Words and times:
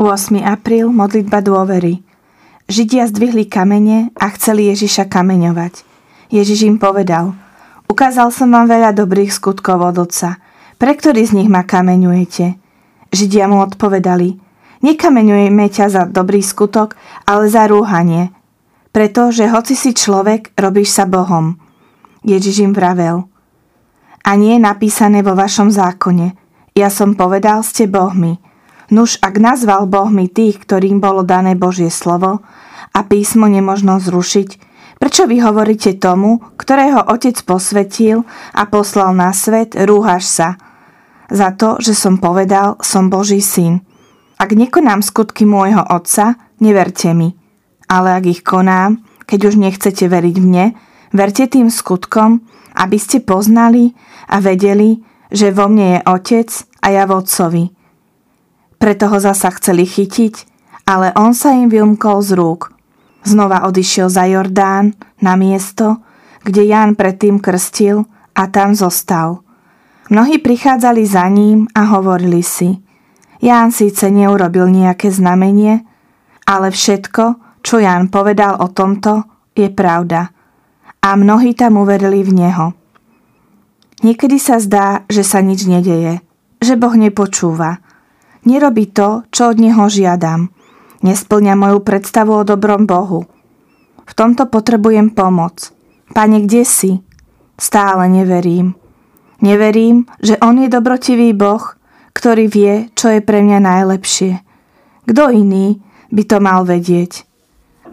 8. 0.00 0.40
apríl, 0.40 0.88
modlitba 0.88 1.44
dôvery. 1.44 2.00
Židia 2.72 3.04
zdvihli 3.04 3.44
kamene 3.44 4.08
a 4.16 4.32
chceli 4.32 4.72
Ježiša 4.72 5.12
kameňovať. 5.12 5.84
Ježiš 6.32 6.64
im 6.64 6.80
povedal, 6.80 7.36
ukázal 7.84 8.32
som 8.32 8.48
vám 8.48 8.64
veľa 8.64 8.96
dobrých 8.96 9.28
skutkov 9.28 9.76
od 9.84 10.00
Otca. 10.00 10.40
Pre 10.80 10.92
ktorý 10.96 11.20
z 11.28 11.36
nich 11.36 11.52
ma 11.52 11.68
kameňujete? 11.68 12.56
Židia 13.12 13.44
mu 13.44 13.60
odpovedali, 13.60 14.40
nekameňujeme 14.80 15.68
ťa 15.68 15.86
za 15.92 16.02
dobrý 16.08 16.40
skutok, 16.40 16.96
ale 17.28 17.52
za 17.52 17.68
rúhanie. 17.68 18.32
Pretože 18.96 19.52
hoci 19.52 19.76
si 19.76 19.92
človek, 19.92 20.56
robíš 20.56 20.96
sa 20.96 21.04
Bohom. 21.04 21.60
Ježiš 22.24 22.64
im 22.64 22.72
vravel, 22.72 23.28
a 24.24 24.30
nie 24.32 24.56
je 24.56 24.64
napísané 24.64 25.20
vo 25.20 25.36
vašom 25.36 25.68
zákone. 25.68 26.32
Ja 26.72 26.88
som 26.88 27.12
povedal, 27.12 27.60
ste 27.60 27.84
Bohmi. 27.84 28.49
Nuž, 28.90 29.22
ak 29.22 29.38
nazval 29.38 29.86
Boh 29.86 30.10
mi 30.10 30.26
tých, 30.26 30.58
ktorým 30.58 30.98
bolo 30.98 31.22
dané 31.22 31.54
Božie 31.54 31.94
slovo 31.94 32.42
a 32.90 33.06
písmo 33.06 33.46
nemožno 33.46 34.02
zrušiť, 34.02 34.48
prečo 34.98 35.30
vy 35.30 35.38
hovoríte 35.46 35.94
tomu, 35.94 36.42
ktorého 36.58 37.06
otec 37.06 37.38
posvetil 37.46 38.26
a 38.50 38.66
poslal 38.66 39.14
na 39.14 39.30
svet, 39.30 39.78
rúhaš 39.78 40.26
sa? 40.26 40.48
Za 41.30 41.54
to, 41.54 41.78
že 41.78 41.94
som 41.94 42.18
povedal, 42.18 42.82
som 42.82 43.06
Boží 43.06 43.38
syn. 43.38 43.86
Ak 44.42 44.58
nekonám 44.58 45.06
skutky 45.06 45.46
môjho 45.46 45.86
otca, 45.86 46.34
neverte 46.58 47.14
mi. 47.14 47.38
Ale 47.86 48.18
ak 48.18 48.24
ich 48.26 48.42
konám, 48.42 48.98
keď 49.30 49.54
už 49.54 49.54
nechcete 49.54 50.10
veriť 50.10 50.36
mne, 50.42 50.74
verte 51.14 51.46
tým 51.46 51.70
skutkom, 51.70 52.42
aby 52.74 52.98
ste 52.98 53.22
poznali 53.22 53.94
a 54.26 54.42
vedeli, 54.42 54.98
že 55.30 55.54
vo 55.54 55.70
mne 55.70 55.86
je 55.94 56.00
otec 56.10 56.50
a 56.82 56.86
ja 56.90 57.06
v 57.06 57.14
otcovi 57.14 57.64
preto 58.80 59.12
ho 59.12 59.20
zasa 59.20 59.52
chceli 59.60 59.84
chytiť, 59.84 60.48
ale 60.88 61.12
on 61.12 61.36
sa 61.36 61.52
im 61.52 61.68
vymkol 61.68 62.24
z 62.24 62.32
rúk. 62.32 62.72
Znova 63.20 63.68
odišiel 63.68 64.08
za 64.08 64.24
Jordán 64.24 64.96
na 65.20 65.36
miesto, 65.36 66.00
kde 66.40 66.64
Ján 66.64 66.96
predtým 66.96 67.36
krstil 67.36 68.08
a 68.32 68.48
tam 68.48 68.72
zostal. 68.72 69.44
Mnohí 70.08 70.40
prichádzali 70.40 71.04
za 71.04 71.28
ním 71.28 71.68
a 71.76 71.92
hovorili 71.92 72.40
si, 72.40 72.80
Ján 73.44 73.72
síce 73.72 74.08
neurobil 74.08 74.68
nejaké 74.72 75.12
znamenie, 75.12 75.84
ale 76.48 76.72
všetko, 76.72 77.24
čo 77.60 77.76
Ján 77.80 78.08
povedal 78.08 78.56
o 78.64 78.72
tomto, 78.72 79.28
je 79.52 79.68
pravda. 79.68 80.32
A 81.04 81.16
mnohí 81.16 81.52
tam 81.52 81.80
uverili 81.80 82.24
v 82.24 82.32
neho. 82.32 82.66
Niekedy 84.00 84.40
sa 84.40 84.56
zdá, 84.56 85.04
že 85.08 85.20
sa 85.20 85.44
nič 85.44 85.68
nedeje, 85.68 86.24
že 86.64 86.80
Boh 86.80 86.96
nepočúva– 86.96 87.76
Nerobí 88.44 88.88
to, 88.88 89.28
čo 89.28 89.52
od 89.52 89.60
neho 89.60 89.84
žiadam. 89.88 90.48
Nesplňa 91.00 91.54
moju 91.56 91.80
predstavu 91.84 92.40
o 92.40 92.46
dobrom 92.46 92.84
Bohu. 92.88 93.28
V 94.04 94.12
tomto 94.12 94.48
potrebujem 94.48 95.12
pomoc. 95.12 95.72
Pane, 96.12 96.44
kde 96.44 96.62
si? 96.64 96.92
Stále 97.60 98.08
neverím. 98.08 98.74
Neverím, 99.40 100.04
že 100.20 100.36
On 100.40 100.56
je 100.56 100.68
dobrotivý 100.68 101.32
Boh, 101.32 101.62
ktorý 102.12 102.48
vie, 102.48 102.92
čo 102.92 103.08
je 103.12 103.20
pre 103.24 103.40
mňa 103.40 103.58
najlepšie. 103.60 104.32
Kto 105.08 105.32
iný 105.32 105.80
by 106.12 106.22
to 106.28 106.36
mal 106.40 106.68
vedieť? 106.68 107.24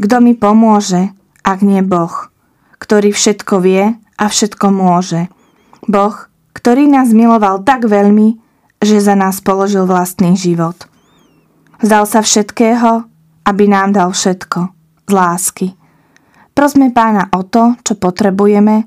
Kto 0.00 0.24
mi 0.24 0.32
pomôže, 0.32 1.12
ak 1.44 1.60
nie 1.60 1.84
Boh, 1.84 2.32
ktorý 2.80 3.12
všetko 3.12 3.60
vie 3.60 3.96
a 3.96 4.24
všetko 4.28 4.66
môže? 4.72 5.28
Boh, 5.84 6.16
ktorý 6.56 6.88
nás 6.88 7.12
miloval 7.12 7.60
tak 7.66 7.84
veľmi, 7.84 8.40
že 8.84 9.00
za 9.00 9.16
nás 9.16 9.40
položil 9.40 9.88
vlastný 9.88 10.36
život. 10.36 10.76
Vzdal 11.80 12.04
sa 12.04 12.20
všetkého, 12.20 13.08
aby 13.44 13.64
nám 13.66 13.96
dal 13.96 14.12
všetko, 14.12 14.60
z 15.08 15.10
lásky. 15.10 15.68
Prosme 16.54 16.94
pána 16.94 17.28
o 17.34 17.42
to, 17.42 17.74
čo 17.82 17.98
potrebujeme, 17.98 18.86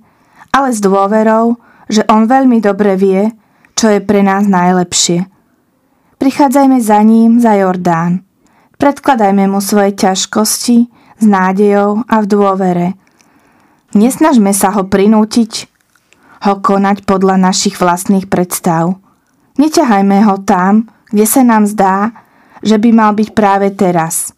ale 0.56 0.68
s 0.72 0.80
dôverou, 0.80 1.60
že 1.92 2.08
on 2.08 2.30
veľmi 2.30 2.64
dobre 2.64 2.96
vie, 2.96 3.28
čo 3.76 3.92
je 3.92 4.00
pre 4.00 4.24
nás 4.24 4.48
najlepšie. 4.48 5.28
Prichádzajme 6.18 6.78
za 6.82 7.00
ním 7.04 7.38
za 7.38 7.54
Jordán. 7.54 8.26
Predkladajme 8.82 9.46
mu 9.52 9.60
svoje 9.62 9.94
ťažkosti 9.94 10.78
s 11.22 11.26
nádejou 11.26 12.08
a 12.08 12.16
v 12.24 12.26
dôvere. 12.26 12.88
Nesnažme 13.94 14.54
sa 14.54 14.74
ho 14.74 14.86
prinútiť, 14.90 15.70
ho 16.50 16.54
konať 16.62 17.06
podľa 17.06 17.36
našich 17.42 17.78
vlastných 17.78 18.30
predstav– 18.30 18.96
Neťahajme 19.58 20.22
ho 20.30 20.38
tam, 20.46 20.86
kde 21.10 21.26
sa 21.26 21.42
nám 21.42 21.66
zdá, 21.66 22.14
že 22.62 22.78
by 22.78 22.90
mal 22.94 23.12
byť 23.18 23.30
práve 23.34 23.74
teraz. 23.74 24.34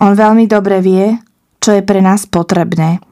On 0.00 0.16
veľmi 0.16 0.48
dobre 0.48 0.80
vie, 0.80 1.20
čo 1.60 1.76
je 1.76 1.84
pre 1.84 2.00
nás 2.00 2.24
potrebné. 2.24 3.04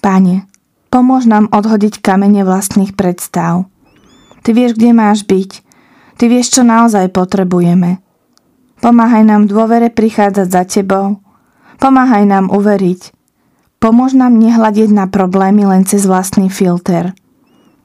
Pane, 0.00 0.48
pomôž 0.88 1.28
nám 1.28 1.52
odhodiť 1.52 2.00
kamene 2.00 2.40
vlastných 2.40 2.96
predstav. 2.96 3.68
Ty 4.40 4.50
vieš, 4.56 4.80
kde 4.80 4.96
máš 4.96 5.28
byť. 5.28 5.50
Ty 6.16 6.24
vieš, 6.32 6.56
čo 6.56 6.62
naozaj 6.64 7.12
potrebujeme. 7.12 8.00
Pomáhaj 8.80 9.28
nám 9.28 9.44
v 9.44 9.52
dôvere 9.52 9.88
prichádzať 9.92 10.48
za 10.48 10.62
tebou. 10.64 11.20
Pomáhaj 11.76 12.24
nám 12.24 12.48
uveriť. 12.48 13.12
Pomôž 13.76 14.16
nám 14.16 14.40
nehľadiť 14.40 14.88
na 14.88 15.04
problémy 15.04 15.68
len 15.68 15.84
cez 15.84 16.08
vlastný 16.08 16.48
filter– 16.48 17.12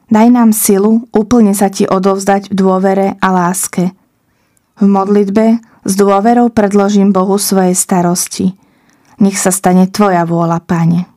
Daj 0.06 0.28
nám 0.30 0.54
silu 0.54 1.10
úplne 1.10 1.58
sa 1.58 1.74
ti 1.74 1.90
odovzdať 1.90 2.52
v 2.52 2.54
dôvere 2.54 3.08
a 3.18 3.28
láske. 3.34 3.90
V 4.78 4.86
modlitbe 4.86 5.64
s 5.86 5.94
dôverou 5.98 6.52
predložím 6.52 7.10
Bohu 7.10 7.40
svoje 7.42 7.74
starosti. 7.74 8.54
Nech 9.18 9.40
sa 9.40 9.50
stane 9.50 9.88
Tvoja 9.88 10.28
vôľa, 10.28 10.60
Pane. 10.62 11.15